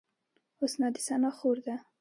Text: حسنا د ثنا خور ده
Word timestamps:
حسنا 0.59 0.87
د 0.95 0.97
ثنا 1.07 1.29
خور 1.37 1.57
ده 1.65 1.75